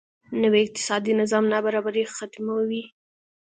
نوی 0.41 0.59
اقتصادي 0.65 1.13
نظام 1.21 1.43
نابرابري 1.53 2.03
ختموي. 2.15 2.83